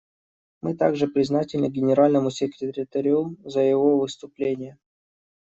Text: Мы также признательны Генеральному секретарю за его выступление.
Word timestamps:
Мы 0.63 0.75
также 0.75 1.07
признательны 1.07 1.69
Генеральному 1.69 2.31
секретарю 2.31 3.37
за 3.43 3.59
его 3.61 3.99
выступление. 3.99 4.79